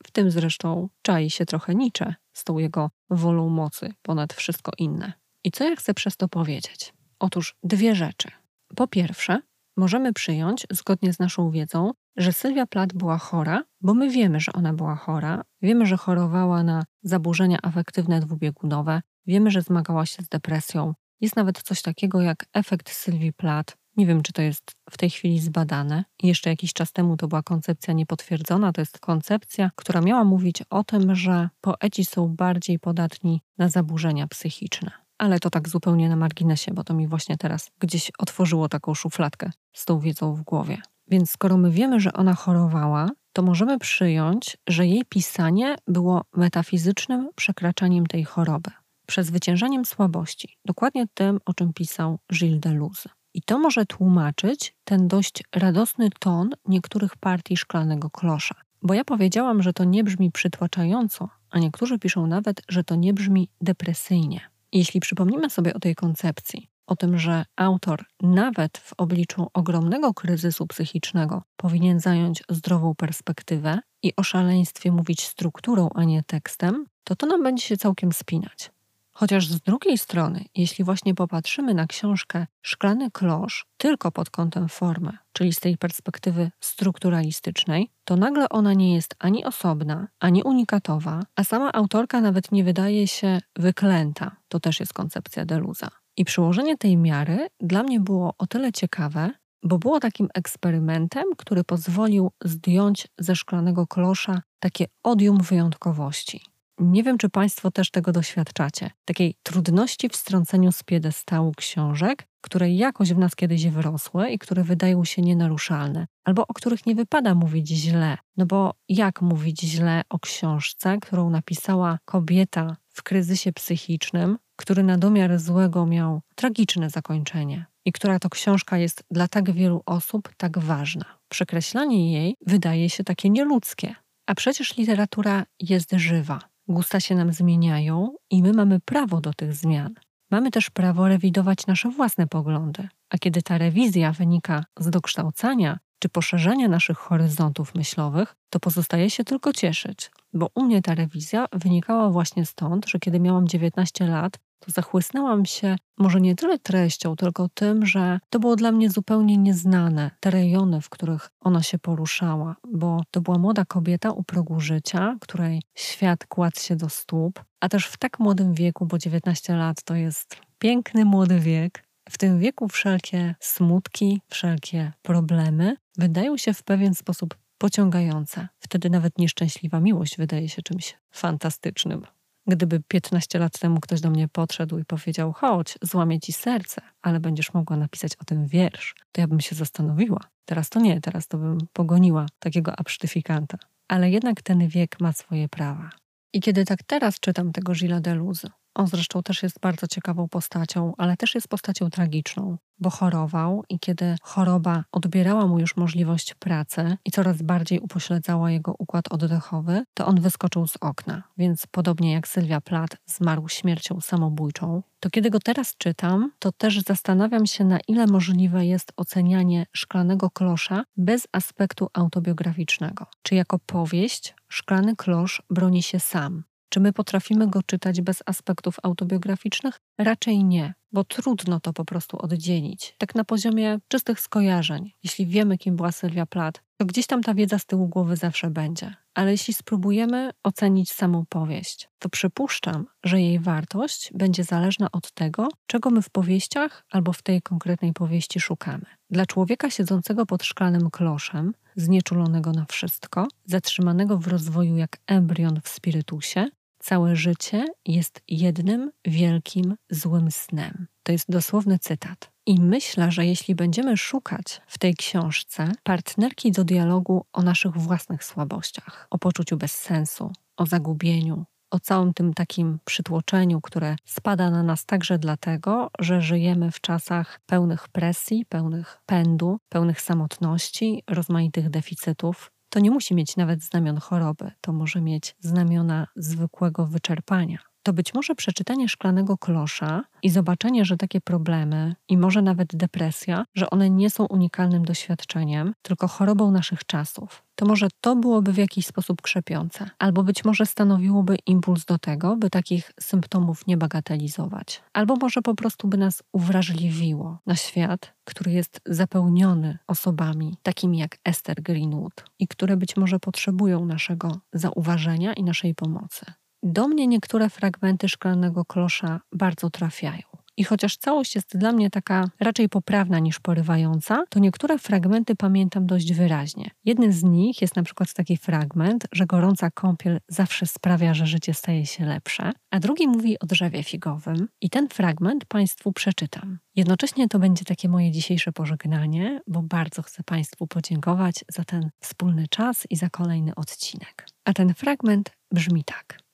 W 0.06 0.10
tym 0.10 0.30
zresztą 0.30 0.88
czai 1.02 1.30
się 1.30 1.46
trochę 1.46 1.74
Nietzsche 1.74 2.14
z 2.32 2.44
tą 2.44 2.58
jego 2.58 2.90
wolą 3.10 3.48
mocy 3.48 3.92
ponad 4.02 4.32
wszystko 4.32 4.72
inne. 4.78 5.12
I 5.44 5.50
co 5.50 5.64
ja 5.64 5.76
chcę 5.76 5.94
przez 5.94 6.16
to 6.16 6.28
powiedzieć? 6.28 6.92
Otóż 7.18 7.56
dwie 7.62 7.94
rzeczy. 7.94 8.28
Po 8.76 8.86
pierwsze, 8.86 9.40
możemy 9.76 10.12
przyjąć, 10.12 10.66
zgodnie 10.70 11.12
z 11.12 11.18
naszą 11.18 11.50
wiedzą, 11.50 11.90
że 12.16 12.32
Sylwia 12.32 12.66
Plath 12.66 12.94
była 12.94 13.18
chora, 13.18 13.64
bo 13.86 13.94
my 13.94 14.10
wiemy, 14.10 14.40
że 14.40 14.52
ona 14.52 14.72
była 14.72 14.96
chora, 14.96 15.42
wiemy, 15.62 15.86
że 15.86 15.96
chorowała 15.96 16.62
na 16.62 16.84
zaburzenia 17.02 17.58
afektywne 17.62 18.20
dwubiegunowe, 18.20 19.02
wiemy, 19.26 19.50
że 19.50 19.62
zmagała 19.62 20.06
się 20.06 20.22
z 20.22 20.28
depresją. 20.28 20.94
Jest 21.20 21.36
nawet 21.36 21.62
coś 21.62 21.82
takiego 21.82 22.20
jak 22.20 22.46
efekt 22.52 22.90
Sylwii 22.90 23.32
Plath, 23.32 23.76
nie 23.96 24.06
wiem, 24.06 24.22
czy 24.22 24.32
to 24.32 24.42
jest 24.42 24.72
w 24.90 24.96
tej 24.96 25.10
chwili 25.10 25.40
zbadane. 25.40 26.04
Jeszcze 26.22 26.50
jakiś 26.50 26.72
czas 26.72 26.92
temu 26.92 27.16
to 27.16 27.28
była 27.28 27.42
koncepcja 27.42 27.94
niepotwierdzona. 27.94 28.72
To 28.72 28.80
jest 28.80 28.98
koncepcja, 28.98 29.70
która 29.76 30.00
miała 30.00 30.24
mówić 30.24 30.62
o 30.70 30.84
tym, 30.84 31.14
że 31.14 31.48
poeci 31.60 32.04
są 32.04 32.28
bardziej 32.28 32.78
podatni 32.78 33.40
na 33.58 33.68
zaburzenia 33.68 34.26
psychiczne. 34.26 34.90
Ale 35.18 35.40
to 35.40 35.50
tak 35.50 35.68
zupełnie 35.68 36.08
na 36.08 36.16
marginesie, 36.16 36.74
bo 36.74 36.84
to 36.84 36.94
mi 36.94 37.08
właśnie 37.08 37.36
teraz 37.36 37.70
gdzieś 37.78 38.12
otworzyło 38.18 38.68
taką 38.68 38.94
szufladkę 38.94 39.50
z 39.72 39.84
tą 39.84 39.98
wiedzą 40.00 40.34
w 40.34 40.42
głowie. 40.42 40.78
Więc 41.08 41.30
skoro 41.30 41.56
my 41.56 41.70
wiemy, 41.70 42.00
że 42.00 42.12
ona 42.12 42.34
chorowała, 42.34 43.10
to 43.36 43.42
możemy 43.42 43.78
przyjąć, 43.78 44.56
że 44.68 44.86
jej 44.86 45.04
pisanie 45.08 45.76
było 45.86 46.24
metafizycznym 46.36 47.30
przekraczaniem 47.34 48.06
tej 48.06 48.24
choroby, 48.24 48.70
przezwyciężaniem 49.06 49.84
słabości, 49.84 50.56
dokładnie 50.64 51.06
tym, 51.14 51.40
o 51.44 51.54
czym 51.54 51.72
pisał 51.72 52.18
Gilles 52.32 52.60
Deleuze. 52.60 53.08
I 53.34 53.42
to 53.42 53.58
może 53.58 53.86
tłumaczyć 53.86 54.74
ten 54.84 55.08
dość 55.08 55.42
radosny 55.54 56.08
ton 56.18 56.50
niektórych 56.68 57.16
partii 57.16 57.56
szklanego 57.56 58.10
klosza. 58.10 58.54
Bo 58.82 58.94
ja 58.94 59.04
powiedziałam, 59.04 59.62
że 59.62 59.72
to 59.72 59.84
nie 59.84 60.04
brzmi 60.04 60.30
przytłaczająco, 60.30 61.28
a 61.50 61.58
niektórzy 61.58 61.98
piszą 61.98 62.26
nawet, 62.26 62.62
że 62.68 62.84
to 62.84 62.94
nie 62.94 63.14
brzmi 63.14 63.48
depresyjnie. 63.60 64.40
Jeśli 64.72 65.00
przypomnimy 65.00 65.50
sobie 65.50 65.74
o 65.74 65.78
tej 65.78 65.94
koncepcji, 65.94 66.68
o 66.86 66.96
tym, 66.96 67.18
że 67.18 67.44
autor 67.56 68.04
nawet 68.22 68.78
w 68.78 68.92
obliczu 68.96 69.50
ogromnego 69.54 70.14
kryzysu 70.14 70.66
psychicznego 70.66 71.42
powinien 71.56 72.00
zająć 72.00 72.42
zdrową 72.48 72.94
perspektywę 72.94 73.78
i 74.02 74.12
o 74.16 74.22
szaleństwie 74.22 74.92
mówić 74.92 75.24
strukturą, 75.24 75.88
a 75.94 76.04
nie 76.04 76.22
tekstem, 76.22 76.86
to 77.04 77.16
to 77.16 77.26
nam 77.26 77.42
będzie 77.42 77.66
się 77.66 77.76
całkiem 77.76 78.12
spinać. 78.12 78.70
Chociaż 79.18 79.48
z 79.48 79.60
drugiej 79.60 79.98
strony, 79.98 80.44
jeśli 80.54 80.84
właśnie 80.84 81.14
popatrzymy 81.14 81.74
na 81.74 81.86
książkę 81.86 82.46
Szklany 82.62 83.10
Klosz 83.10 83.66
tylko 83.76 84.12
pod 84.12 84.30
kątem 84.30 84.68
formy, 84.68 85.18
czyli 85.32 85.52
z 85.52 85.60
tej 85.60 85.78
perspektywy 85.78 86.50
strukturalistycznej, 86.60 87.90
to 88.04 88.16
nagle 88.16 88.48
ona 88.48 88.74
nie 88.74 88.94
jest 88.94 89.14
ani 89.18 89.44
osobna, 89.44 90.08
ani 90.20 90.42
unikatowa, 90.42 91.22
a 91.36 91.44
sama 91.44 91.72
autorka 91.72 92.20
nawet 92.20 92.52
nie 92.52 92.64
wydaje 92.64 93.08
się 93.08 93.40
wyklęta. 93.58 94.36
To 94.48 94.60
też 94.60 94.80
jest 94.80 94.92
koncepcja 94.92 95.44
Deluza. 95.44 95.88
I 96.16 96.24
przyłożenie 96.24 96.76
tej 96.76 96.96
miary 96.96 97.46
dla 97.60 97.82
mnie 97.82 98.00
było 98.00 98.34
o 98.38 98.46
tyle 98.46 98.72
ciekawe, 98.72 99.30
bo 99.62 99.78
było 99.78 100.00
takim 100.00 100.28
eksperymentem, 100.34 101.24
który 101.36 101.64
pozwolił 101.64 102.30
zdjąć 102.44 103.08
ze 103.18 103.36
szklanego 103.36 103.86
klosza 103.86 104.42
takie 104.58 104.86
odium 105.02 105.38
wyjątkowości. 105.38 106.40
Nie 106.78 107.02
wiem, 107.02 107.18
czy 107.18 107.28
Państwo 107.28 107.70
też 107.70 107.90
tego 107.90 108.12
doświadczacie. 108.12 108.90
Takiej 109.04 109.34
trudności 109.42 110.08
w 110.08 110.16
strąceniu 110.16 110.72
z 110.72 110.82
piedestału 110.82 111.52
książek, 111.56 112.28
które 112.40 112.70
jakoś 112.70 113.12
w 113.12 113.18
nas 113.18 113.36
kiedyś 113.36 113.66
wyrosły 113.66 114.30
i 114.30 114.38
które 114.38 114.64
wydają 114.64 115.04
się 115.04 115.22
nienaruszalne, 115.22 116.06
albo 116.24 116.46
o 116.46 116.54
których 116.54 116.86
nie 116.86 116.94
wypada 116.94 117.34
mówić 117.34 117.68
źle. 117.68 118.18
No 118.36 118.46
bo 118.46 118.74
jak 118.88 119.22
mówić 119.22 119.60
źle 119.60 120.02
o 120.08 120.18
książce, 120.18 120.98
którą 121.02 121.30
napisała 121.30 121.98
kobieta 122.04 122.76
w 122.88 123.02
kryzysie 123.02 123.52
psychicznym, 123.52 124.38
który 124.56 124.82
na 124.82 124.98
domiar 124.98 125.38
złego 125.38 125.86
miał 125.86 126.20
tragiczne 126.34 126.90
zakończenie 126.90 127.66
i 127.84 127.92
która 127.92 128.18
to 128.18 128.30
książka 128.30 128.78
jest 128.78 129.04
dla 129.10 129.28
tak 129.28 129.50
wielu 129.50 129.82
osób 129.86 130.28
tak 130.36 130.58
ważna. 130.58 131.04
Przekreślanie 131.28 132.12
jej 132.12 132.34
wydaje 132.46 132.90
się 132.90 133.04
takie 133.04 133.30
nieludzkie. 133.30 133.94
A 134.26 134.34
przecież 134.34 134.76
literatura 134.76 135.44
jest 135.60 135.92
żywa. 135.92 136.40
Gusta 136.68 137.00
się 137.00 137.14
nam 137.14 137.32
zmieniają 137.32 138.14
i 138.30 138.42
my 138.42 138.52
mamy 138.52 138.80
prawo 138.80 139.20
do 139.20 139.32
tych 139.34 139.54
zmian. 139.54 139.94
Mamy 140.30 140.50
też 140.50 140.70
prawo 140.70 141.08
rewidować 141.08 141.66
nasze 141.66 141.90
własne 141.90 142.26
poglądy. 142.26 142.88
A 143.10 143.18
kiedy 143.18 143.42
ta 143.42 143.58
rewizja 143.58 144.12
wynika 144.12 144.64
z 144.78 144.90
dokształcania 144.90 145.78
czy 145.98 146.08
poszerzania 146.08 146.68
naszych 146.68 146.98
horyzontów 146.98 147.74
myślowych, 147.74 148.36
to 148.50 148.60
pozostaje 148.60 149.10
się 149.10 149.24
tylko 149.24 149.52
cieszyć, 149.52 150.10
bo 150.32 150.50
u 150.54 150.62
mnie 150.62 150.82
ta 150.82 150.94
rewizja 150.94 151.46
wynikała 151.52 152.10
właśnie 152.10 152.46
stąd, 152.46 152.86
że 152.88 152.98
kiedy 152.98 153.20
miałam 153.20 153.48
19 153.48 154.06
lat, 154.06 154.38
to 154.58 154.70
zachłysnęłam 154.70 155.46
się 155.46 155.76
może 155.98 156.20
nie 156.20 156.34
tyle 156.34 156.58
treścią, 156.58 157.16
tylko 157.16 157.48
tym, 157.54 157.86
że 157.86 158.20
to 158.30 158.38
było 158.38 158.56
dla 158.56 158.72
mnie 158.72 158.90
zupełnie 158.90 159.36
nieznane, 159.36 160.10
te 160.20 160.30
rejony, 160.30 160.80
w 160.80 160.88
których 160.88 161.30
ona 161.40 161.62
się 161.62 161.78
poruszała, 161.78 162.56
bo 162.68 163.00
to 163.10 163.20
była 163.20 163.38
młoda 163.38 163.64
kobieta 163.64 164.10
u 164.10 164.22
progu 164.22 164.60
życia, 164.60 165.16
której 165.20 165.62
świat 165.74 166.26
kładł 166.26 166.60
się 166.60 166.76
do 166.76 166.88
stóp, 166.88 167.44
a 167.60 167.68
też 167.68 167.86
w 167.86 167.96
tak 167.96 168.18
młodym 168.18 168.54
wieku, 168.54 168.86
bo 168.86 168.98
19 168.98 169.56
lat 169.56 169.82
to 169.84 169.94
jest 169.94 170.36
piękny 170.58 171.04
młody 171.04 171.40
wiek, 171.40 171.86
W 172.08 172.18
tym 172.18 172.38
wieku 172.38 172.68
wszelkie 172.68 173.34
smutki, 173.40 174.20
wszelkie 174.28 174.92
problemy 175.02 175.76
wydają 175.98 176.36
się 176.36 176.54
w 176.54 176.62
pewien 176.62 176.94
sposób 176.94 177.36
pociągające. 177.58 178.48
Wtedy 178.58 178.90
nawet 178.90 179.18
nieszczęśliwa 179.18 179.80
miłość 179.80 180.16
wydaje 180.16 180.48
się 180.48 180.62
czymś 180.62 180.96
fantastycznym. 181.10 182.06
Gdyby 182.46 182.80
15 182.88 183.38
lat 183.38 183.58
temu 183.58 183.80
ktoś 183.80 184.00
do 184.00 184.10
mnie 184.10 184.28
podszedł 184.28 184.78
i 184.78 184.84
powiedział: 184.84 185.32
Chodź, 185.32 185.78
złamię 185.82 186.20
ci 186.20 186.32
serce, 186.32 186.82
ale 187.02 187.20
będziesz 187.20 187.54
mogła 187.54 187.76
napisać 187.76 188.16
o 188.16 188.24
tym 188.24 188.46
wiersz, 188.46 188.94
to 189.12 189.20
ja 189.20 189.26
bym 189.26 189.40
się 189.40 189.54
zastanowiła. 189.54 190.20
Teraz 190.44 190.70
to 190.70 190.80
nie, 190.80 191.00
teraz 191.00 191.28
to 191.28 191.38
bym 191.38 191.58
pogoniła 191.72 192.26
takiego 192.38 192.78
absztyfikanta. 192.78 193.58
Ale 193.88 194.10
jednak 194.10 194.42
ten 194.42 194.68
wiek 194.68 195.00
ma 195.00 195.12
swoje 195.12 195.48
prawa. 195.48 195.90
I 196.32 196.40
kiedy 196.40 196.64
tak 196.64 196.82
teraz 196.82 197.20
czytam 197.20 197.52
tego 197.52 197.72
Gilles 197.72 198.02
Deleuze, 198.02 198.48
on 198.76 198.86
zresztą 198.86 199.22
też 199.22 199.42
jest 199.42 199.60
bardzo 199.60 199.86
ciekawą 199.86 200.28
postacią, 200.28 200.92
ale 200.98 201.16
też 201.16 201.34
jest 201.34 201.48
postacią 201.48 201.90
tragiczną, 201.90 202.58
bo 202.78 202.90
chorował 202.90 203.64
i 203.68 203.78
kiedy 203.78 204.16
choroba 204.22 204.84
odbierała 204.92 205.46
mu 205.46 205.58
już 205.58 205.76
możliwość 205.76 206.34
pracy 206.34 206.96
i 207.04 207.10
coraz 207.10 207.42
bardziej 207.42 207.80
upośledzała 207.80 208.50
jego 208.50 208.74
układ 208.78 209.12
oddechowy, 209.12 209.84
to 209.94 210.06
on 210.06 210.20
wyskoczył 210.20 210.66
z 210.66 210.76
okna. 210.80 211.22
Więc 211.38 211.66
podobnie 211.70 212.12
jak 212.12 212.28
Sylwia 212.28 212.60
Plath 212.60 212.96
zmarł 213.06 213.48
śmiercią 213.48 214.00
samobójczą, 214.00 214.82
to 215.00 215.10
kiedy 215.10 215.30
go 215.30 215.38
teraz 215.40 215.76
czytam, 215.78 216.32
to 216.38 216.52
też 216.52 216.80
zastanawiam 216.80 217.46
się, 217.46 217.64
na 217.64 217.78
ile 217.88 218.06
możliwe 218.06 218.66
jest 218.66 218.92
ocenianie 218.96 219.66
szklanego 219.72 220.30
klosza 220.30 220.84
bez 220.96 221.28
aspektu 221.32 221.88
autobiograficznego. 221.92 223.06
Czy 223.22 223.34
jako 223.34 223.58
powieść 223.58 224.34
szklany 224.48 224.96
klosz 224.96 225.42
broni 225.50 225.82
się 225.82 226.00
sam, 226.00 226.42
czy 226.68 226.80
my 226.80 226.92
potrafimy 226.92 227.48
go 227.48 227.62
czytać 227.62 228.00
bez 228.00 228.22
aspektów 228.26 228.76
autobiograficznych? 228.82 229.80
Raczej 229.98 230.44
nie, 230.44 230.74
bo 230.92 231.04
trudno 231.04 231.60
to 231.60 231.72
po 231.72 231.84
prostu 231.84 232.18
oddzielić. 232.18 232.94
Tak 232.98 233.14
na 233.14 233.24
poziomie 233.24 233.78
czystych 233.88 234.20
skojarzeń. 234.20 234.92
Jeśli 235.04 235.26
wiemy, 235.26 235.58
kim 235.58 235.76
była 235.76 235.92
Sylwia 235.92 236.26
Plath, 236.26 236.62
to 236.76 236.86
gdzieś 236.86 237.06
tam 237.06 237.22
ta 237.22 237.34
wiedza 237.34 237.58
z 237.58 237.66
tyłu 237.66 237.88
głowy 237.88 238.16
zawsze 238.16 238.50
będzie. 238.50 238.94
Ale 239.14 239.30
jeśli 239.30 239.54
spróbujemy 239.54 240.30
ocenić 240.42 240.92
samą 240.92 241.24
powieść, 241.28 241.88
to 241.98 242.08
przypuszczam, 242.08 242.86
że 243.04 243.20
jej 243.20 243.38
wartość 243.38 244.10
będzie 244.14 244.44
zależna 244.44 244.88
od 244.92 245.12
tego, 245.12 245.48
czego 245.66 245.90
my 245.90 246.02
w 246.02 246.10
powieściach 246.10 246.84
albo 246.90 247.12
w 247.12 247.22
tej 247.22 247.42
konkretnej 247.42 247.92
powieści 247.92 248.40
szukamy. 248.40 248.86
Dla 249.10 249.26
człowieka 249.26 249.70
siedzącego 249.70 250.26
pod 250.26 250.44
szklanym 250.44 250.90
kloszem, 250.90 251.54
znieczulonego 251.76 252.52
na 252.52 252.64
wszystko, 252.64 253.28
zatrzymanego 253.44 254.18
w 254.18 254.26
rozwoju 254.26 254.76
jak 254.76 254.98
embrion 255.06 255.60
w 255.64 255.68
spirytusie, 255.68 256.48
Całe 256.88 257.16
życie 257.16 257.64
jest 257.86 258.20
jednym 258.28 258.90
wielkim 259.04 259.76
złym 259.90 260.30
snem. 260.30 260.86
To 261.02 261.12
jest 261.12 261.30
dosłowny 261.30 261.78
cytat. 261.78 262.30
I 262.46 262.60
myślę, 262.60 263.10
że 263.10 263.26
jeśli 263.26 263.54
będziemy 263.54 263.96
szukać 263.96 264.60
w 264.66 264.78
tej 264.78 264.94
książce 264.94 265.72
partnerki 265.82 266.52
do 266.52 266.64
dialogu 266.64 267.24
o 267.32 267.42
naszych 267.42 267.76
własnych 267.76 268.24
słabościach, 268.24 269.06
o 269.10 269.18
poczuciu 269.18 269.56
bezsensu, 269.56 270.32
o 270.56 270.66
zagubieniu, 270.66 271.44
o 271.70 271.80
całym 271.80 272.14
tym 272.14 272.34
takim 272.34 272.78
przytłoczeniu, 272.84 273.60
które 273.60 273.96
spada 274.04 274.50
na 274.50 274.62
nas 274.62 274.84
także 274.84 275.18
dlatego, 275.18 275.90
że 275.98 276.20
żyjemy 276.20 276.70
w 276.70 276.80
czasach 276.80 277.40
pełnych 277.46 277.88
presji, 277.88 278.46
pełnych 278.48 279.00
pędu, 279.06 279.58
pełnych 279.68 280.00
samotności, 280.00 281.02
rozmaitych 281.08 281.70
deficytów, 281.70 282.50
to 282.76 282.80
nie 282.80 282.90
musi 282.90 283.14
mieć 283.14 283.36
nawet 283.36 283.62
znamion 283.62 283.96
choroby, 283.96 284.50
to 284.60 284.72
może 284.72 285.00
mieć 285.00 285.36
znamiona 285.40 286.06
zwykłego 286.16 286.86
wyczerpania. 286.86 287.58
To 287.86 287.92
być 287.92 288.14
może 288.14 288.34
przeczytanie 288.34 288.88
szklanego 288.88 289.38
klosza 289.38 290.04
i 290.22 290.30
zobaczenie, 290.30 290.84
że 290.84 290.96
takie 290.96 291.20
problemy 291.20 291.94
i 292.08 292.16
może 292.16 292.42
nawet 292.42 292.76
depresja, 292.76 293.44
że 293.54 293.70
one 293.70 293.90
nie 293.90 294.10
są 294.10 294.26
unikalnym 294.26 294.84
doświadczeniem, 294.84 295.74
tylko 295.82 296.08
chorobą 296.08 296.50
naszych 296.50 296.84
czasów. 296.84 297.42
To 297.54 297.66
może 297.66 297.88
to 298.00 298.16
byłoby 298.16 298.52
w 298.52 298.56
jakiś 298.56 298.86
sposób 298.86 299.22
krzepiące, 299.22 299.90
albo 299.98 300.22
być 300.22 300.44
może 300.44 300.66
stanowiłoby 300.66 301.36
impuls 301.46 301.84
do 301.84 301.98
tego, 301.98 302.36
by 302.36 302.50
takich 302.50 302.92
symptomów 303.00 303.66
nie 303.66 303.76
bagatelizować, 303.76 304.82
albo 304.92 305.16
może 305.16 305.42
po 305.42 305.54
prostu 305.54 305.88
by 305.88 305.96
nas 305.96 306.22
uwrażliwiło 306.32 307.38
na 307.46 307.56
świat, 307.56 308.14
który 308.24 308.52
jest 308.52 308.80
zapełniony 308.86 309.78
osobami 309.86 310.56
takimi 310.62 310.98
jak 310.98 311.18
Esther 311.24 311.62
Greenwood 311.62 312.24
i 312.38 312.48
które 312.48 312.76
być 312.76 312.96
może 312.96 313.18
potrzebują 313.18 313.84
naszego 313.84 314.40
zauważenia 314.52 315.32
i 315.32 315.44
naszej 315.44 315.74
pomocy. 315.74 316.26
Do 316.62 316.88
mnie 316.88 317.06
niektóre 317.06 317.50
fragmenty 317.50 318.08
szklanego 318.08 318.64
klosza 318.64 319.20
bardzo 319.32 319.70
trafiają. 319.70 320.22
I 320.56 320.64
chociaż 320.64 320.96
całość 320.96 321.34
jest 321.34 321.56
dla 321.56 321.72
mnie 321.72 321.90
taka 321.90 322.24
raczej 322.40 322.68
poprawna 322.68 323.18
niż 323.18 323.40
porywająca, 323.40 324.24
to 324.28 324.38
niektóre 324.38 324.78
fragmenty 324.78 325.36
pamiętam 325.36 325.86
dość 325.86 326.12
wyraźnie. 326.12 326.70
Jednym 326.84 327.12
z 327.12 327.22
nich 327.22 327.62
jest 327.62 327.76
na 327.76 327.82
przykład 327.82 328.12
taki 328.12 328.36
fragment, 328.36 329.06
że 329.12 329.26
gorąca 329.26 329.70
kąpiel 329.70 330.20
zawsze 330.28 330.66
sprawia, 330.66 331.14
że 331.14 331.26
życie 331.26 331.54
staje 331.54 331.86
się 331.86 332.04
lepsze, 332.04 332.52
a 332.70 332.80
drugi 332.80 333.08
mówi 333.08 333.38
o 333.38 333.46
drzewie 333.46 333.82
figowym 333.82 334.48
i 334.60 334.70
ten 334.70 334.88
fragment 334.88 335.44
Państwu 335.44 335.92
przeczytam. 335.92 336.58
Jednocześnie 336.74 337.28
to 337.28 337.38
będzie 337.38 337.64
takie 337.64 337.88
moje 337.88 338.10
dzisiejsze 338.10 338.52
pożegnanie, 338.52 339.40
bo 339.46 339.62
bardzo 339.62 340.02
chcę 340.02 340.22
Państwu 340.22 340.66
podziękować 340.66 341.44
za 341.48 341.64
ten 341.64 341.90
wspólny 342.00 342.48
czas 342.48 342.86
i 342.90 342.96
za 342.96 343.10
kolejny 343.10 343.54
odcinek. 343.54 344.26
A 344.44 344.52
ten 344.52 344.74
fragment 344.74 345.30
brzmi 345.52 345.84
tak. 345.84 346.25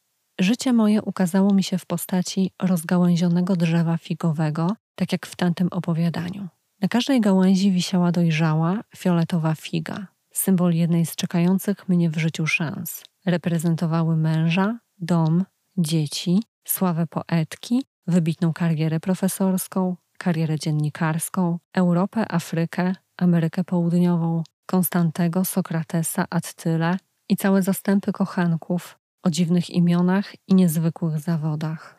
Życie 0.42 0.72
moje 0.72 1.02
ukazało 1.02 1.55
mi 1.55 1.62
się 1.62 1.78
w 1.78 1.87
postaci 1.87 2.50
rozgałęzionego 2.62 3.57
drzewa 3.57 3.96
figowego, 3.96 4.76
tak 4.94 5.12
jak 5.12 5.26
w 5.26 5.37
tamtym 5.37 5.68
opowiadaniu. 5.70 6.48
Na 6.81 6.88
każdej 6.88 7.20
gałęzi 7.20 7.72
wisiała 7.72 8.12
dojrzała, 8.12 8.81
fioletowa 8.96 9.55
figa, 9.55 10.07
symbol 10.33 10.72
jednej 10.72 11.07
z 11.07 11.16
czekających 11.16 11.88
mnie 11.88 12.11
w 12.11 12.16
życiu 12.16 12.46
szans. 12.46 13.05
Reprezentowały 13.26 14.16
męża, 14.16 14.78
dom, 14.98 15.44
dzieci, 15.76 16.42
sławę 16.64 17.07
poetki, 17.07 17.83
wybitną 18.07 18.52
karierę 18.52 19.00
profesorską, 19.00 19.96
karierę 20.18 20.59
dziennikarską, 20.59 21.59
Europę, 21.74 22.33
Afrykę, 22.33 22.94
Amerykę 23.16 23.64
Południową, 23.64 24.42
Konstantego, 24.66 25.44
Sokratesa, 25.44 26.24
Attylę 26.31 26.96
i 27.28 27.37
całe 27.37 27.62
zastępy 27.62 28.12
kochanków, 28.12 29.01
o 29.22 29.30
dziwnych 29.30 29.70
imionach 29.70 30.35
i 30.48 30.54
niezwykłych 30.54 31.20
zawodach. 31.20 31.98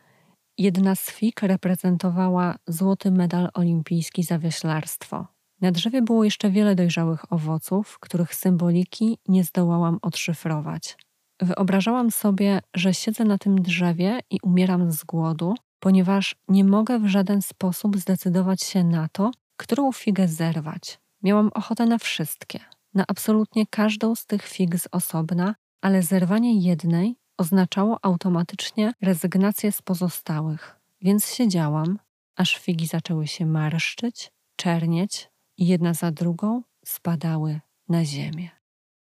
Jedna 0.57 0.95
z 0.95 1.11
fig 1.11 1.41
reprezentowała 1.41 2.55
złoty 2.67 3.11
medal 3.11 3.49
olimpijski 3.53 4.23
za 4.23 4.39
wioślarstwo. 4.39 5.27
Na 5.61 5.71
drzewie 5.71 6.01
było 6.01 6.23
jeszcze 6.23 6.51
wiele 6.51 6.75
dojrzałych 6.75 7.33
owoców, 7.33 7.99
których 7.99 8.35
symboliki 8.35 9.17
nie 9.27 9.43
zdołałam 9.43 9.99
odszyfrować. 10.01 10.97
Wyobrażałam 11.41 12.11
sobie, 12.11 12.61
że 12.75 12.93
siedzę 12.93 13.25
na 13.25 13.37
tym 13.37 13.61
drzewie 13.61 14.19
i 14.29 14.37
umieram 14.43 14.91
z 14.91 15.03
głodu, 15.03 15.55
ponieważ 15.79 16.35
nie 16.47 16.63
mogę 16.63 16.99
w 16.99 17.07
żaden 17.07 17.41
sposób 17.41 17.97
zdecydować 17.97 18.63
się 18.63 18.83
na 18.83 19.07
to, 19.11 19.31
którą 19.57 19.91
figę 19.91 20.27
zerwać. 20.27 20.99
Miałam 21.23 21.49
ochotę 21.53 21.85
na 21.85 21.97
wszystkie, 21.97 22.59
na 22.93 23.03
absolutnie 23.07 23.65
każdą 23.67 24.15
z 24.15 24.25
tych 24.25 24.47
fig 24.47 24.75
z 24.77 24.87
osobna, 24.91 25.55
ale 25.83 26.03
zerwanie 26.03 26.59
jednej 26.59 27.15
oznaczało 27.37 27.99
automatycznie 28.01 28.93
rezygnację 29.01 29.71
z 29.71 29.81
pozostałych, 29.81 30.79
więc 31.01 31.33
siedziałam, 31.33 31.99
aż 32.35 32.57
figi 32.57 32.87
zaczęły 32.87 33.27
się 33.27 33.45
marszczyć, 33.45 34.31
czernieć 34.55 35.29
i 35.57 35.67
jedna 35.67 35.93
za 35.93 36.11
drugą 36.11 36.61
spadały 36.85 37.59
na 37.89 38.05
ziemię. 38.05 38.62